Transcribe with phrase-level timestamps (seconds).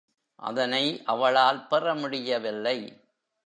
[0.39, 1.03] அதனை
[1.05, 2.77] அவளால் பெற முடியவில்லை.